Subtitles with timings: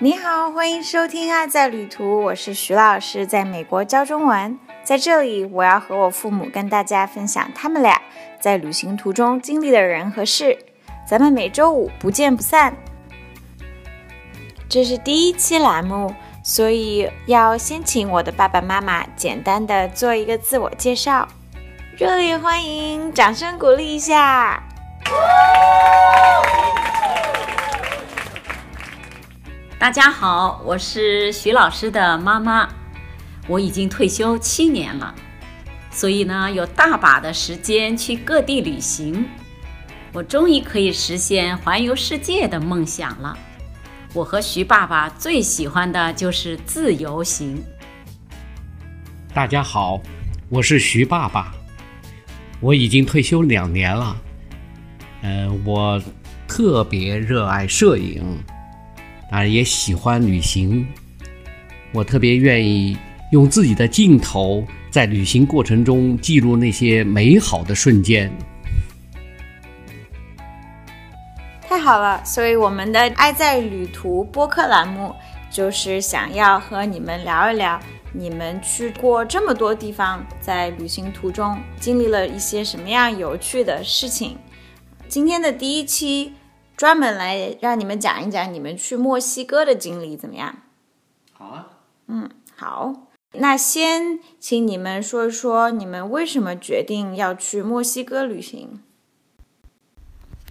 [0.00, 4.56] 你好，欢迎收听《爱在旅途》，我是徐老师，在美国教中文。
[4.84, 8.00] 在这里，我要和我父母跟大家分享他们俩
[8.38, 10.56] 在旅行途中经历的人和事。
[11.04, 12.76] 咱们每周五不见不散。
[14.68, 21.26] 这是第一期栏目，所以要先请我的爸爸妈妈简单的做一个自我介绍。
[21.96, 24.62] 热烈欢迎，掌声鼓励一下。
[29.78, 32.68] 大家好，我是徐老师的妈妈。
[33.46, 35.14] 我已经退休七年了，
[35.92, 39.24] 所以呢，有大把的时间去各地旅行。
[40.12, 43.38] 我终于可以实现环游世界的梦想了。
[44.12, 47.62] 我和徐爸爸最喜欢的就是自由行。
[49.32, 50.02] 大家好，
[50.48, 51.54] 我是徐爸爸。
[52.58, 54.16] 我已经退休两年了。
[55.22, 56.02] 呃，我
[56.48, 58.42] 特别热爱摄影。
[59.30, 60.86] 当然也喜欢旅行，
[61.92, 62.96] 我特别愿意
[63.30, 68.32] 用自己的镜头在旅行过程中记录那些美好的瞬间。
[71.60, 75.14] 太好了，所以我们的“爱在旅途”播客栏目
[75.50, 77.78] 就是想要和你们聊一聊，
[78.14, 84.38] 你们去过这么多地方，在旅行途中经历了一些什么样有趣的事情。
[85.06, 86.32] 今天的第一期。
[86.78, 90.62] 专门来让你们讲一讲你们去墨西哥的经历怎么样？
[91.32, 91.70] 好啊。
[92.06, 93.08] 嗯，好。
[93.32, 98.80] 那先请你们说一说你们为什么决定要去墨西哥旅行。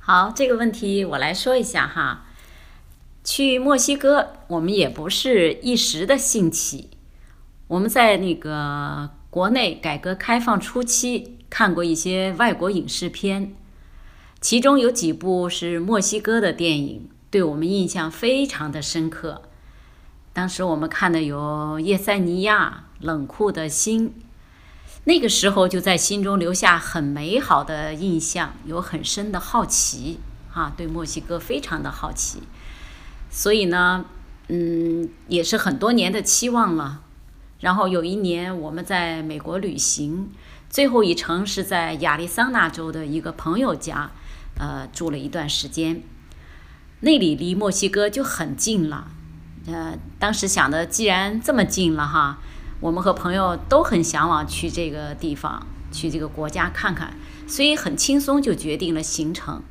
[0.01, 2.25] 好，这个问题我来说一下哈。
[3.23, 6.89] 去墨西哥，我们也不是一时的兴起。
[7.69, 13.55] 我们在那个国内改革开放初期看过一些外国影视片。
[14.39, 19.41] 其中有几部是墨西哥的电影，对我们印象非常的深刻。
[20.31, 21.39] 当时我们看的有
[21.79, 24.09] 《叶塞尼亚》《冷酷的心》，
[25.05, 30.19] 那个时候就在心中留下很美好的印象，有很深的好奇
[30.53, 32.43] 啊，对墨西哥非常的好奇。
[33.31, 34.05] 所以呢，
[34.49, 37.01] 嗯，也是很多年的期望了。
[37.61, 40.29] 然后有一年我们在美国旅行，
[40.69, 44.11] 最后一程是在亚利桑那州的一个朋友家。
[44.57, 46.01] 呃，住了一段时间，
[47.01, 49.07] 那里离墨西哥就很近了。
[49.67, 52.39] 呃，当时想的，既然这么近了哈，
[52.79, 57.13] 我们和朋友都很向往去这个地方，去这个国家看看，
[57.47, 59.61] 所以很轻松就决定了行程。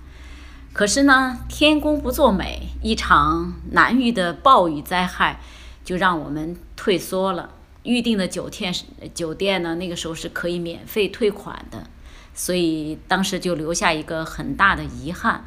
[0.73, 5.41] 可是呢，天公不作美，一场难遇的暴雨灾害
[5.83, 7.51] 就让我们退缩了。
[7.83, 8.75] 预定的酒店
[9.15, 11.89] 酒店呢，那个时候是可以免费退款的。
[12.37, 15.45] 所以当时就留下一个很大的遗憾。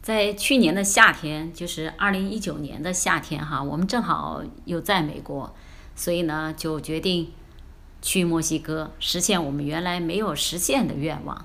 [0.00, 5.54] 在去年的夏天，就是二零一九年的夏天，哈，我们正好又在美国，
[5.94, 7.32] 所以呢，就决定
[8.00, 11.44] 去墨西哥，实现我们原来没有实现的愿望。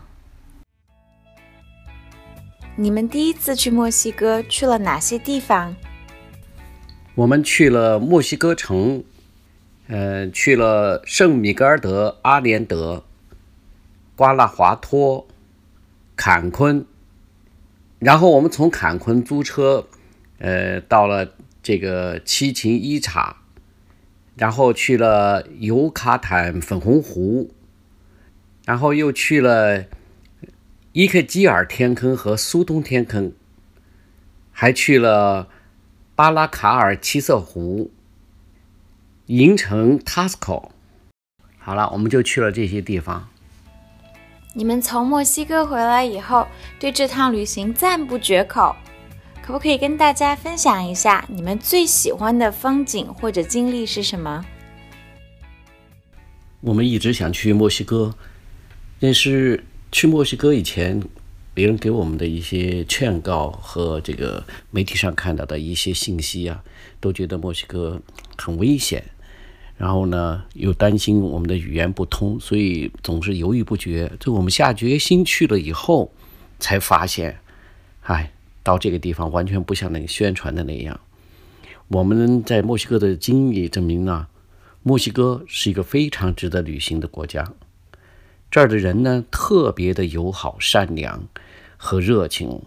[2.78, 5.76] 你们第一次去墨西哥去了哪些地方？
[7.16, 9.04] 我们去了墨西哥城，
[9.88, 13.04] 呃，去了圣米格尔德阿连德。
[14.16, 15.28] 瓜纳华托、
[16.16, 16.86] 坎昆，
[18.00, 19.88] 然后我们从坎昆租车，
[20.40, 23.38] 呃，到了这个七琴伊察，
[24.36, 27.52] 然后去了尤卡坦粉红湖，
[28.66, 29.86] 然后又去了
[30.94, 33.34] 伊克基尔天坑和苏东天坑，
[34.52, 35.50] 还去了
[36.16, 37.92] 巴拉卡尔七色湖、
[39.26, 40.70] 银城 Tasco。
[41.58, 43.28] 好了，我们就去了这些地方。
[44.58, 46.48] 你们从墨西哥回来以后，
[46.80, 48.74] 对这趟旅行赞不绝口，
[49.44, 54.46] 可不可以跟大家分享一下你们最喜欢的风景或者经历是什么？
[56.62, 58.16] 我们一直想去墨西哥，
[58.98, 59.62] 但是
[59.92, 61.04] 去墨西哥以前，
[61.54, 64.42] 别人给我们的一些劝告和这个
[64.72, 66.64] 媒体上看到的一些信息啊，
[67.02, 68.02] 都觉得墨西哥
[68.38, 69.04] 很危险。
[69.78, 74.12] 然后呢，又担心我们的语言不通，所以总是犹豫不决。
[74.20, 76.12] 就我们下决心去了以后，
[76.60, 77.40] 才发现，
[78.04, 78.32] 哎，
[78.64, 81.00] 到这个地方完全不像那个宣传的那样。
[81.90, 84.28] 我们在墨西哥的经历证明呢，
[84.82, 87.54] 墨西哥是一个非常值得旅行的国家。
[88.50, 91.28] 这儿的人呢，特别的友好、善良
[91.76, 92.62] 和热情。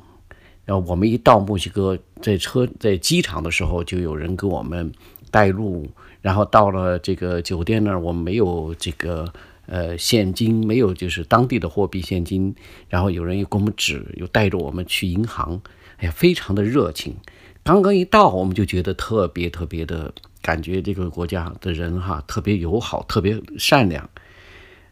[0.67, 4.93] 然后我们一到墨西哥，在车在机场的时候，就有人给我们
[5.31, 5.89] 带路。
[6.21, 9.33] 然后到了这个酒店那儿，我们没有这个
[9.67, 12.55] 呃现金，没有就是当地的货币现金。
[12.89, 15.61] 然后有人又给我们指，又带着我们去银行，
[15.99, 17.15] 哎呀，非常的热情，
[17.63, 24.11] 刚刚一到，我们就觉得特别特别的感觉，这个国家的人哈特别友好，特别善良。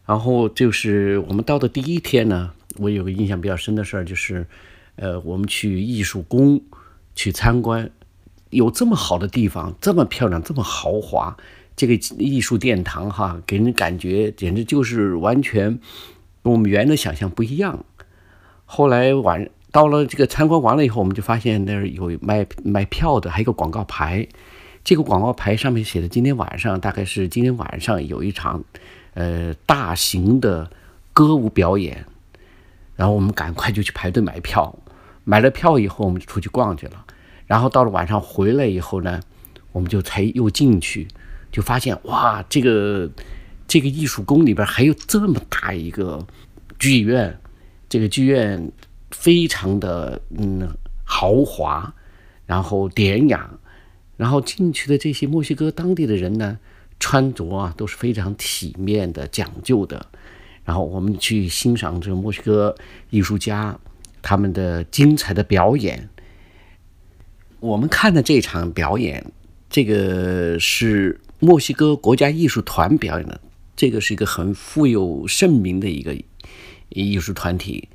[0.05, 4.47] 然后就是我们到的第一天呢，我有个印象比较深的事儿，就是，
[4.95, 6.61] 呃，我们去艺术宫
[7.13, 7.91] 去参观，
[8.49, 11.35] 有这么好的地方，这么漂亮，这么豪华，
[11.75, 15.79] 这个艺术殿堂哈，给人感觉简直就是完全
[16.43, 17.85] 跟我们原来想象不一样。
[18.65, 19.49] 后来晚。
[19.69, 24.25] 到了这个参观完了以后，我们就发现那儿有卖卖票的，还有个广告牌。
[24.83, 28.63] 这个广告牌上面写的，今天晚上大概是今天晚上有一场，
[29.13, 30.71] 呃，大型的
[31.13, 32.05] 歌舞表演。
[32.95, 34.73] 然后我们赶快就去排队买票。
[35.25, 37.05] 买了票以后，我们就出去逛去了。
[37.47, 39.19] 然后到了晚上回来以后呢，
[39.71, 41.07] 我们就才又进去，
[41.51, 43.09] 就发现哇，这个
[43.67, 46.23] 这个艺术宫里边还有这么大一个
[46.77, 47.39] 剧院，
[47.89, 48.71] 这个剧院。
[49.09, 50.67] 非常的嗯
[51.05, 51.93] 豪华，
[52.45, 53.49] 然后典雅，
[54.17, 56.59] 然后进去的这些墨西哥当地的人呢，
[56.99, 60.05] 穿着啊都是非常体面的、讲究的。
[60.65, 62.75] 然后我们去欣赏这个墨西哥
[63.09, 63.79] 艺术家
[64.21, 66.09] 他们的精彩的表演。
[67.59, 69.31] 我们看的这场表演，
[69.69, 73.41] 这个是墨西哥国家艺术团表演的，
[73.75, 76.15] 这个是一个很富有盛名的一个
[76.89, 77.89] 艺术团体。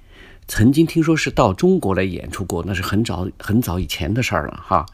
[0.49, 4.85] 曾经听说是到中国来演出过，那是很早很早以前的事儿了哈。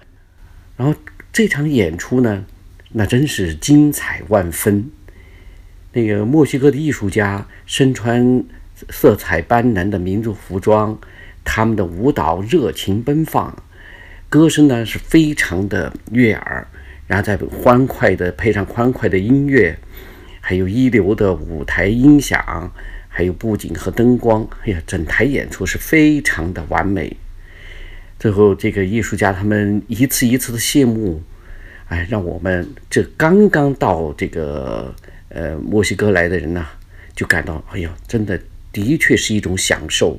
[0.76, 0.94] 然后
[1.32, 2.44] 这场演出呢，
[2.93, 4.91] 那真是精彩万分。
[5.94, 8.44] 那个墨西哥的艺术家身穿
[8.91, 10.97] 色彩斑斓的民族服装，
[11.43, 13.62] 他们的舞蹈热情奔放，
[14.28, 16.66] 歌声呢是非常的悦耳，
[17.06, 19.78] 然后再欢快的配上欢快的音乐，
[20.40, 22.72] 还有一流的舞台音响。
[23.10, 27.16] 还有布景和灯光，哎呀，整台演出是非常的完美。
[28.16, 31.20] 最后，这个艺术家他们一次一次的谢幕，
[31.88, 34.94] 哎，让我们这刚刚到这个
[35.30, 36.64] 呃墨西哥来的人呢，
[37.16, 38.40] 就感到，哎呀，真的
[38.70, 40.16] 的确是一种享受。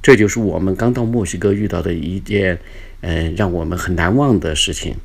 [0.00, 2.58] 这就是我们刚到墨西哥遇到的一件，
[3.02, 4.96] 呃，让我们很难忘的事情。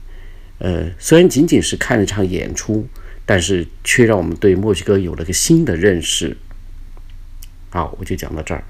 [0.60, 2.88] 呃，虽然仅仅是看了场演出，
[3.26, 6.38] 但是却让我们对墨西哥有了个新的认识。
[7.70, 8.64] 好，我就讲到这儿。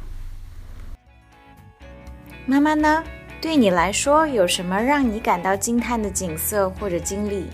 [2.46, 3.04] 妈妈呢？
[3.40, 7.46] 对你来说，有什么让你感到惊叹的景色或者经历？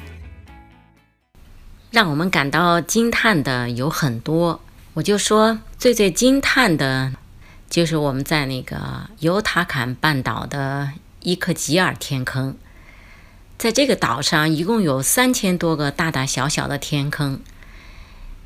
[1.92, 4.62] 让我们感到惊叹的有很多，
[4.94, 7.12] 我就说最最惊叹的，
[7.70, 10.90] 就是我们在那个尤塔坎半岛的
[11.24, 12.58] 伊克吉尔天坑。
[13.58, 17.40] 在这个岛上，一共有三千多个大大小小的天坑。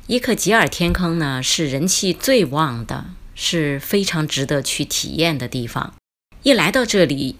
[0.06, 5.92] 伊克吉尔天坑呢，是人气最旺的，是非常值得去体验的地方。
[6.44, 7.34] 一来到这里，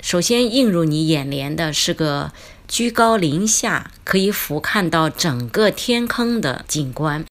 [0.00, 2.32] 首先映入你眼帘的是个
[2.68, 7.24] 居高临下，可以俯瞰到整个天坑的景观。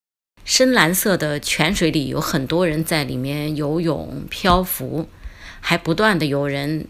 [0.44, 5.08] 深蓝色的泉水里有很多人在里面游泳、漂浮，
[5.62, 6.88] 还不断的有人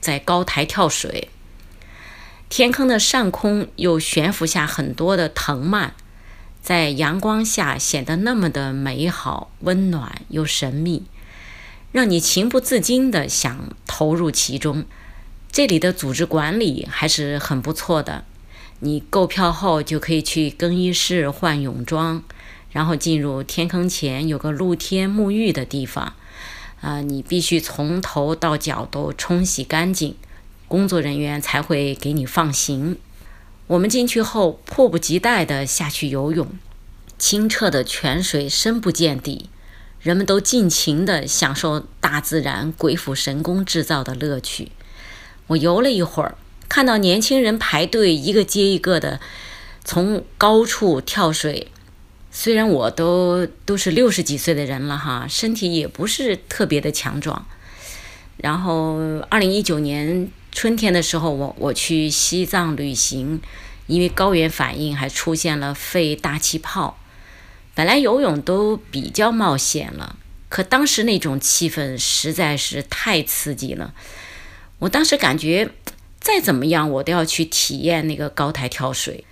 [0.00, 1.28] 在高台跳水。
[2.48, 5.94] 天坑的上空又悬浮下很多的藤蔓。
[6.60, 11.04] 在阳光下显得那么的美好、温暖又神秘，
[11.92, 14.84] 让你情不自禁地想投入其中。
[15.50, 18.24] 这里的组织管理还是很不错的。
[18.80, 22.22] 你购票后就可以去更衣室换泳装，
[22.70, 26.14] 然后进入天坑前有个露天沐浴的地方。
[26.80, 30.14] 啊，你必须从头到脚都冲洗干净，
[30.68, 32.96] 工作人员才会给你放行。
[33.66, 36.48] 我们进去后，迫不及待地下去游泳。
[37.18, 39.50] 清澈的泉水深不见底，
[40.00, 44.70] 人们都尽情地享受大自然鬼斧神工制造的乐趣。
[45.48, 46.36] 我游了一会儿，
[46.68, 49.18] 看到年轻人排队，一个接一个的
[49.84, 51.72] 从高处跳水。
[52.40, 57.44] 虽然我都都是六十几岁的人了哈，身体也不是特别的强壮。
[58.36, 60.30] 然后，二零一九年。
[60.52, 63.40] 春天的时候，我我去西藏旅行，
[63.88, 66.98] 因为高原反应还出现了肺大气泡。
[67.74, 70.16] 本来游泳都比较冒险了，
[70.48, 73.92] 可当时那种气氛实在是太刺激了。
[74.78, 75.70] 我当时感觉
[76.20, 79.24] 再怎么样，我都要去体验那个高台跳水，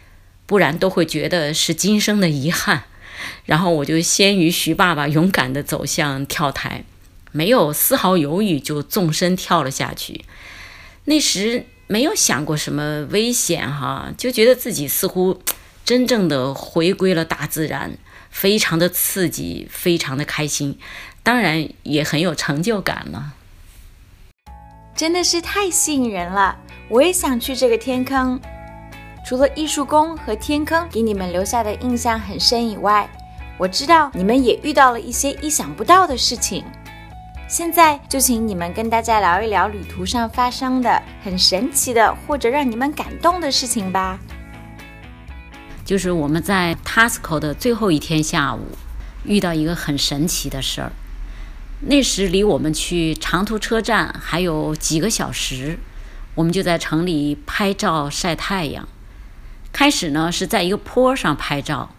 [0.45, 2.85] 不然都会觉得是今生的遗憾。
[3.45, 6.85] 然后我就先于徐爸爸勇敢地走向跳台，
[7.33, 10.25] 没有丝毫犹豫就纵身跳了下去。
[11.05, 15.41] 那时没有想过什么危险哈，就觉得自己似乎
[15.85, 17.97] 真正的回归了大自然，
[18.31, 20.79] 非常的刺激，非常的开心，
[21.23, 23.35] 当然也很有成就感了。
[24.97, 26.59] 真的是太吸引人了，
[26.89, 28.41] 我也想去这个天坑。
[29.27, 33.11] 除了艺术宫和天坑给你们留下的印象很深以外，
[33.59, 36.65] 我知道你们也遇到了一些意想不到的事情。
[37.49, 44.17] 现在就请你们跟大家聊一聊旅途上发生的很神奇的或者让你们感动的事情吧。
[45.85, 48.61] 就是我们在 Tasco 的最后一天下午，
[49.25, 50.93] 遇到一个很神奇的事儿。
[51.81, 55.81] 那时离我们去长途车站还有几个小时，
[56.37, 58.89] 我们就在城里拍照晒太阳。
[59.77, 61.91] 开始呢是在一个坡上拍照，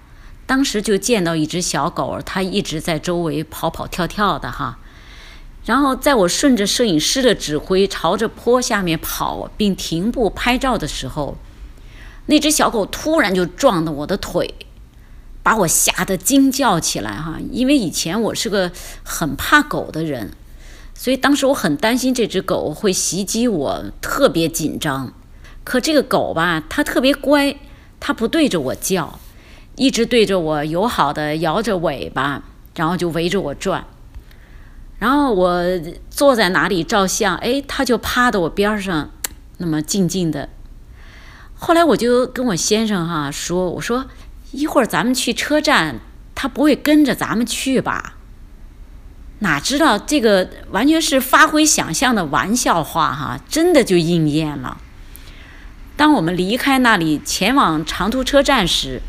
[0.47, 4.79] 当时就见到一只小狗，它一直在周围跑跑跳跳的哈。
[5.63, 11.37] 然后在我顺着摄影师的指挥朝着坡下面跑并停步拍照的时候。
[12.25, 14.55] 那只小狗突然就撞到我的腿，
[15.43, 17.37] 把我吓得惊叫起来哈！
[17.51, 18.71] 因为以前我是个
[19.03, 20.31] 很怕狗的人，
[20.95, 25.13] 所以当时我很担心这只狗会袭击我，特别紧张。
[25.63, 27.55] 可这个狗吧，它特别乖，
[28.07, 29.19] 它不对着我叫，
[29.75, 32.41] 一直对着我友好的摇着尾巴，
[32.73, 33.83] 然后就围着我转。
[34.97, 35.61] 然后我
[36.09, 39.09] 坐在哪里照相，哎，它就趴在我边上，
[39.57, 40.47] 那么静静的。
[41.53, 44.05] 后来我就跟我先生哈说：“我说
[44.53, 45.99] 一会儿咱们去车站，
[46.33, 48.13] 他不会跟着咱们去吧？”
[49.39, 54.77] 哪知道这个完全是发挥想象的玩笑话哈，真的就应验了。
[55.97, 59.01] 当我们离开那里前往长途车站时，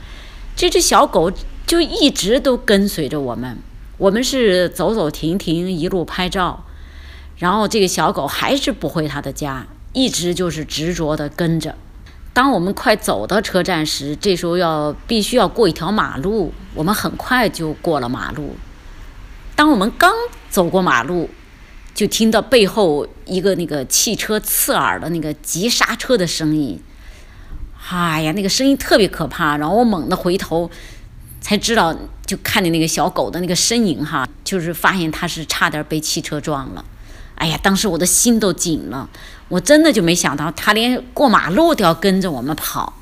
[0.57, 1.31] 这只小狗
[1.67, 3.59] 就一直都跟随着我们。
[3.99, 6.65] 我们是走走停停，一路拍照，
[7.37, 11.75] 然后这个小狗还是不回它的家，一直就是执着的跟着。
[12.33, 18.57] 当我们快走到车站时，这时候要必须要过一条马路，我们很快就过了马路。
[19.57, 20.13] 当我们刚
[20.49, 21.29] 走过马路，
[21.99, 26.81] 就听到背后一个那个汽车刺耳的那个急刹车的声音。
[27.91, 29.57] 哎呀，那个声音特别可怕。
[29.57, 30.71] 然后我猛地回头，
[31.41, 31.93] 才知道
[32.25, 36.85] 就看见那个小狗的那个身影哈，就是发现它是差点被汽车撞了。
[37.35, 39.11] 哎呀，当时我的心都紧了。
[39.49, 42.95] 我真的就没想到，它连过马路都要跟着我们跑。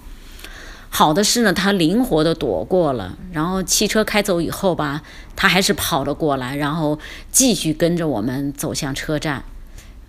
[0.97, 3.19] 好的是呢，他灵活的躲过了。
[3.31, 5.03] 然后汽车开走以后吧，
[5.37, 6.99] 他还是跑了过来，然后
[7.31, 9.45] 继续跟着我们走向车站。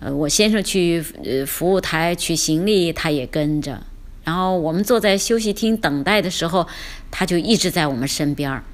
[0.00, 3.82] 呃，我先生去呃服务台取行李，他也跟着。
[4.24, 6.66] 然后我们坐在休息厅等待的时候，
[7.10, 8.64] 他就一直在我们身边儿。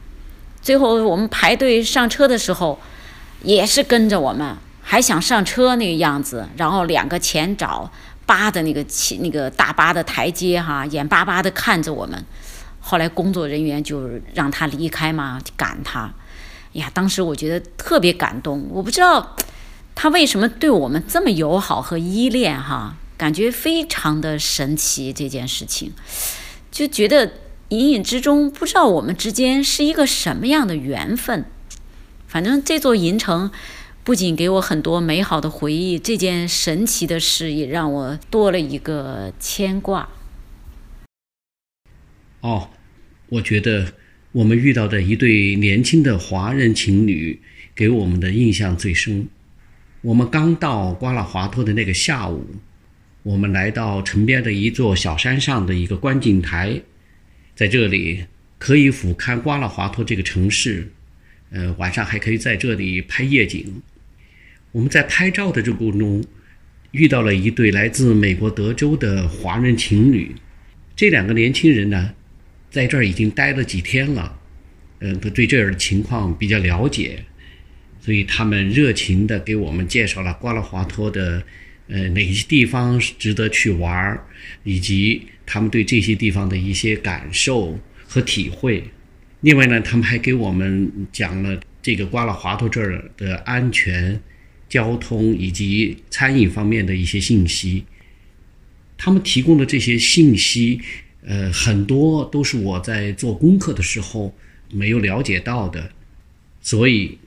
[0.62, 2.78] 最后我们排队上车的时候，
[3.42, 4.56] 也是跟着我们。
[4.86, 7.90] 还想上车那个样子，然后两个前爪
[8.26, 12.24] 扒的那个起那个大巴的台阶哈，眼巴巴的看着我们。
[12.80, 16.12] 后来工作人员就让他离开嘛，赶他。
[16.72, 18.66] 呀，当时我觉得特别感动。
[18.70, 19.36] 我不知道
[19.94, 25.92] 他为什么对我们这么友好和依恋哈，感觉非常的神奇这件事情，
[26.70, 27.32] 就觉得
[27.68, 31.44] 隐隐之中不知道我们之间是一个什么样的缘分。
[32.26, 33.50] 反正这座银城。
[34.04, 40.06] 不仅给我很多美好的回忆，这件神奇的事也让我多了一个牵挂。
[42.40, 42.68] 哦，
[43.30, 43.94] 我觉得
[44.32, 47.40] 我们遇到的一对年轻的华人情侣
[47.74, 49.26] 给我们的印象最深。
[50.02, 52.44] 我们刚到瓜拉华托的那个下午，
[53.22, 56.78] 我们来到城边的一座小山上的一个观景台，
[57.56, 58.26] 在这里
[58.58, 60.92] 可以俯瞰瓜拉华托这个城市，
[61.48, 63.80] 呃，晚上还可以在这里拍夜景。
[64.74, 66.24] 我们在拍照的这过程中，
[66.90, 70.34] 遇到了一对来自美国德州的华人情侣。
[70.96, 72.12] 这两个年轻人呢，
[72.72, 74.36] 在这儿已经待了几天了，
[74.98, 77.24] 嗯，他对这儿的情况比较了解，
[78.00, 81.40] 所以他们热情地给我们介绍了瓜拉华托的，
[81.86, 84.26] 呃，哪些地方值得去玩儿，
[84.64, 87.78] 以及他们对这些地方的一些感受
[88.08, 88.82] 和体会。
[89.42, 94.20] 另外呢，他们还给我们讲了这个瓜拉华托这儿的安全。
[94.68, 97.84] 交通以及餐饮方面的一些信息，
[98.96, 100.80] 他们提供的这些信息，
[101.22, 104.34] 呃，很多都是我在做功课的时候
[104.70, 105.90] 没有了解到的，
[106.60, 107.18] 所以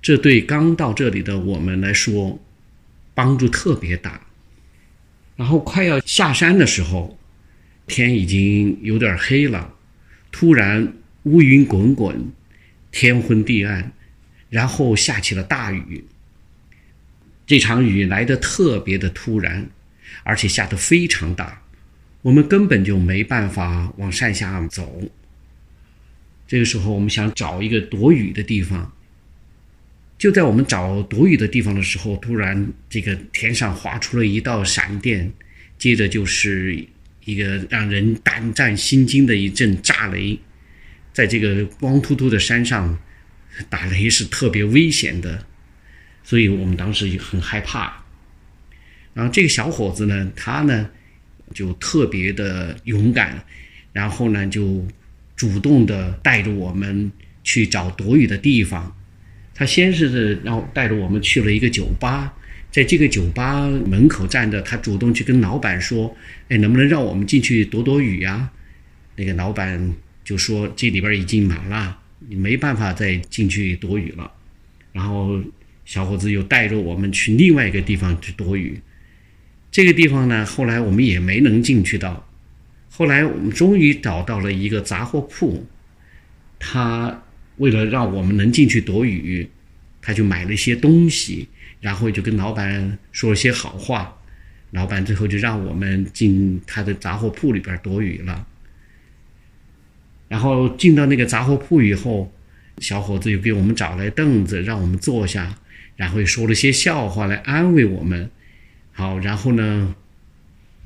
[0.00, 2.38] 这对刚到这里的我们来说
[3.14, 4.20] 帮助特别大。
[5.36, 7.18] 然后快要下山的时候，
[7.86, 9.74] 天已经有点黑了，
[10.30, 12.32] 突然乌云滚滚，
[12.92, 13.92] 天昏地暗，
[14.48, 16.04] 然后下起了大雨。
[17.46, 19.68] 这场雨来得特别的突然，
[20.22, 21.62] 而且下得非常大，
[22.22, 25.02] 我们根本就没办法往山下走。
[26.46, 28.92] 这个时候，我们想找一个躲雨的地方，
[30.18, 35.32] 就在我们找躲雨的地方的时候，突然这个天上划出了一道闪电，
[35.78, 36.86] 接着就是
[37.24, 40.38] 一个让人胆战心惊的一阵炸雷，
[41.12, 42.98] 在这个光秃秃的山上
[43.68, 45.46] 打雷是特别危险的，
[46.24, 48.02] 所以我们当时也很害怕。
[49.12, 50.90] 然后这个小伙子呢，他呢
[51.54, 53.44] 就特别的勇敢，
[53.92, 54.84] 然后呢就
[55.36, 57.12] 主动的带着我们
[57.44, 58.96] 去找躲雨的地方。
[59.54, 62.34] 他先是让带着我们去了一个酒吧，
[62.72, 66.16] 在这个酒吧门口站着，他主动去跟老板说
[66.50, 68.50] ：“哎，能不能让我们进去躲躲雨呀？”
[69.14, 74.28] 那个老板就说：“这里边已经满了，你没办法再进去躲雨了。”
[74.90, 75.40] 然后
[75.84, 78.80] 小伙子又带着我们去另外一个地方去躲雨。
[79.70, 82.28] 这个地方呢，后来我们也没能进去到。
[82.90, 85.66] 后来我们终于找到了一个杂货铺，
[86.58, 87.20] 他。
[87.58, 89.48] 为了让我们能进去躲雨，
[90.02, 91.46] 他就买了一些东西，
[91.80, 94.12] 然后就跟老板说了些好话。
[94.72, 98.44] 老板最后就让我们进他的杂货铺里边躲雨了。
[100.26, 102.32] 然后进到那个杂货铺以后，
[102.78, 105.56] 小伙子又给我们找来凳子让我们坐下，
[105.96, 108.30] 然后又说了些笑话来安慰我们。
[108.92, 109.94] 好，然后呢，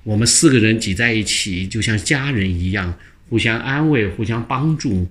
[0.04, 2.98] 我们四个人挤在一起，就像家人一样，
[3.28, 5.08] 互相安慰，互相帮助。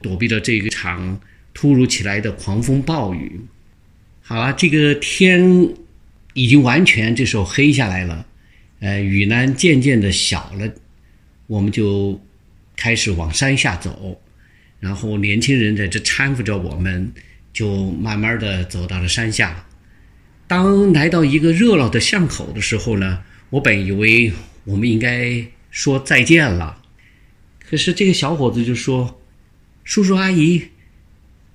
[0.00, 1.20] 躲避了这一场
[1.52, 3.40] 突如其来的狂风暴雨。
[4.22, 5.74] 好了，这个天
[6.34, 8.24] 已经完全这时候黑下来了，
[8.78, 10.72] 呃，雨呢渐渐的小了，
[11.48, 12.20] 我们就
[12.76, 14.20] 开始往山下走，
[14.78, 17.12] 然后年轻人在这搀扶着我们，
[17.52, 19.66] 就慢慢的走到了山下。
[20.46, 24.32] 当来到一个热闹的巷口的时候呢，我本以为
[24.64, 26.82] 我们应该说再见了，
[27.68, 29.14] 可是这个小伙子就说。
[29.84, 30.64] 叔叔阿姨，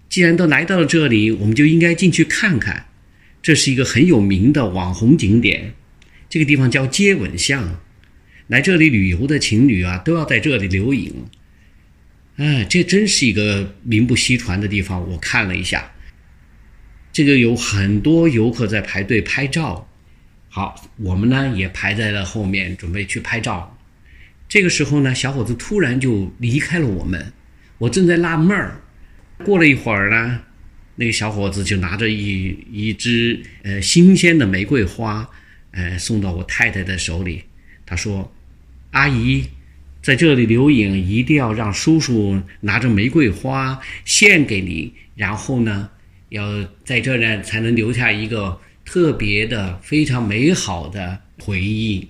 [0.10, 2.88] 既然都来到了这里，我们就应该进去看看。
[3.44, 5.76] 这是一个很有名的网红景点，
[6.28, 7.80] 这个地方叫接吻巷。
[8.48, 11.14] 来这里旅游的情侣啊，都要在这里留影。
[12.38, 15.08] 哎，这真是一个名不虚传的地方。
[15.10, 15.92] 我看了一下，
[17.12, 19.88] 这个有很多游客在排队拍照。
[20.50, 23.78] 好，我们呢也排在了后面，准备去拍照。
[24.50, 27.34] 这个时候呢，小伙子突然就离开了我们。
[27.80, 28.82] 我正在纳闷儿，
[29.44, 30.42] 过了一会儿呢，
[30.96, 35.28] 那个小伙子就拿着一一支呃新鲜的玫瑰花，
[35.72, 37.44] 呃送到我太太的手里。
[37.86, 38.34] 他说
[38.92, 39.46] ：“阿姨，
[40.04, 45.90] 在这里留影，一定要让叔叔拿着玫瑰花献给你，然后呢，
[46.28, 52.06] 要在这呢才能留下一个特别的、非常美好的回忆。”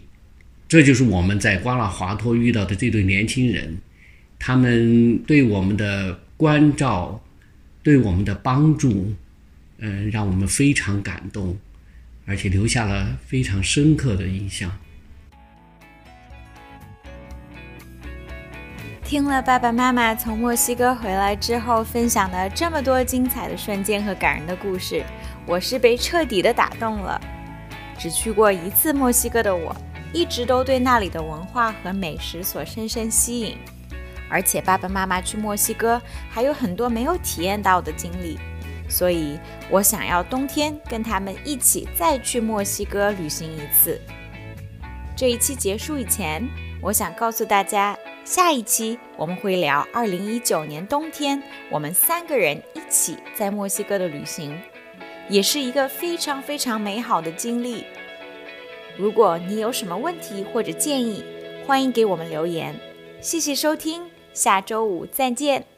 [0.68, 3.78] 这就是我们在瓜纳华托遇到的这对年轻人。
[4.40, 7.24] 他们对我们的关照，
[7.84, 9.14] 对我们的帮助，
[9.78, 11.56] 嗯，让我们非常感动，
[12.26, 14.80] 而且留下了非常深刻的印象。
[19.14, 25.04] 听了爸爸妈妈从墨西哥回来之后分享的这么多精彩的瞬间和感人的故事，
[25.46, 27.22] 我是被彻底的打动了。
[27.96, 29.72] 只去过一次墨西哥的我，
[30.12, 33.56] 一直都对那里的文化和美食所深深吸引。
[34.32, 38.40] 而且爸爸妈妈去墨西哥还有很多没有体验到的经历，
[38.90, 39.38] 所以
[39.70, 44.02] 我想要冬天跟他们一起再去墨西哥旅行一次。
[45.16, 46.44] 这一期结束以前，
[46.82, 47.96] 我想告诉大家，
[48.26, 54.58] 下一期我们会聊2019年冬天我们三个人一起在墨西哥的旅行，
[55.30, 57.84] 也是一个非常非常美好的经历。
[58.98, 61.24] 如果你有什么问题或者建议，
[61.68, 62.74] 欢迎给我们留言。
[63.20, 64.10] 谢谢收听。
[64.34, 65.73] 下周五再见。